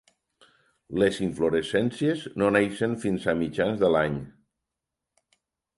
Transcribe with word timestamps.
Les 1.03 1.19
inflorescències 1.25 2.25
no 2.43 2.49
neixen 2.59 2.99
fins 3.05 3.29
a 3.33 3.37
mitjans 3.45 3.85
de 3.87 3.95
l'any. 3.97 4.19